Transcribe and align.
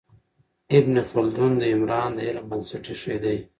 ابن 0.77 0.95
خلدون 1.11 1.51
د 1.57 1.61
عمران 1.73 2.09
د 2.17 2.19
علم 2.27 2.45
بنسټ 2.51 2.83
ایښی 2.91 3.17
دی. 3.23 3.37